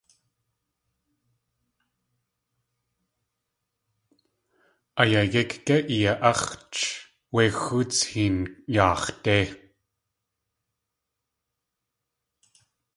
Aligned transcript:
A 5.01 5.03
yayík 5.11 5.51
gé 5.65 5.75
iya.áx̲ch 5.97 6.81
wé 7.33 7.43
xóots 7.63 7.99
héen 8.09 8.37
yaax̲ 8.73 9.09
dé. 9.23 9.37